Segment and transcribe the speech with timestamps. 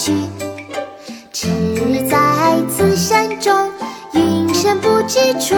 [0.00, 0.14] 去。
[1.30, 1.46] 只
[2.08, 3.70] 在此山中，
[4.14, 5.54] 云深不知处。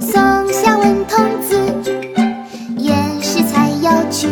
[0.00, 1.56] 松下问童子，
[2.76, 4.28] 言师采药去。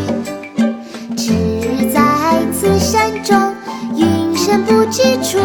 [1.16, 2.00] 只在
[2.52, 3.54] 此山中，
[3.94, 5.38] 云深不知处。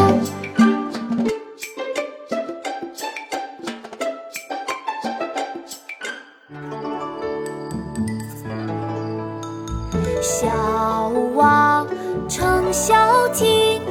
[10.23, 11.87] 小王
[12.29, 12.95] 乘小
[13.33, 13.81] 艇，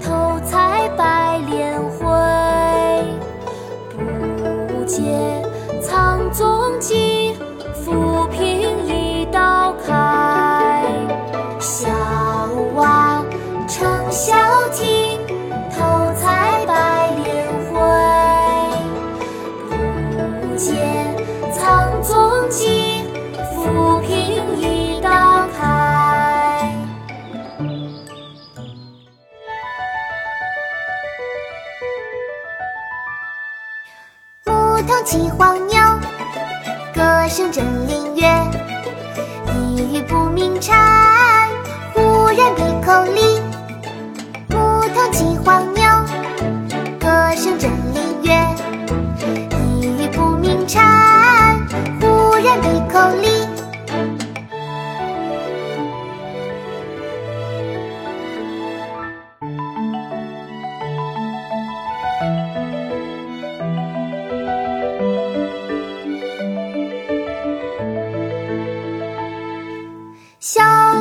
[0.00, 2.06] 偷采白莲回。
[4.68, 5.31] 不见
[34.82, 35.78] 牧童骑黄牛，
[36.92, 38.50] 歌声振林樾。
[39.54, 41.48] 一语不鸣蝉，
[41.94, 43.40] 忽然闭口立。
[44.48, 45.81] 牧童骑黄牛，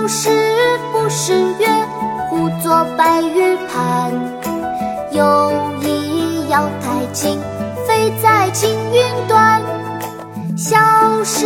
[0.02, 0.30] 小时
[0.92, 1.68] 不识月，
[2.28, 4.12] 呼作白玉盘。
[5.12, 7.40] 又疑瑶台镜，
[7.88, 9.62] 飞在青云端。
[10.58, 10.80] 消
[11.24, 11.46] 失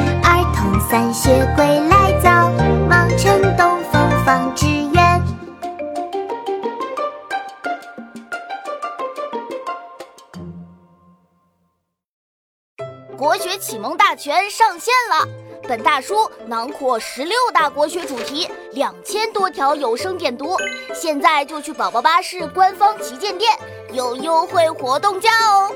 [13.21, 15.27] 国学启蒙大全上线了！
[15.69, 20.57] 本大书囊括十六大国学主题，两千多条有声点读。
[20.91, 23.55] 现在就去宝宝巴士官方旗舰店，
[23.93, 25.71] 有优惠活动价哦！